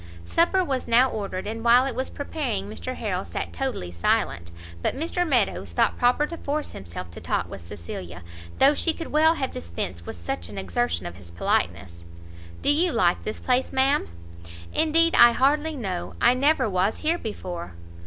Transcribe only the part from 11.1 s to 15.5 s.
his politeness. "Do you like this place, ma'am?" "Indeed I